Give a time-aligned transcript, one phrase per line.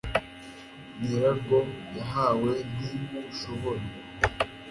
[0.99, 1.57] nyirarwo
[1.97, 3.83] yahawe nti rushobora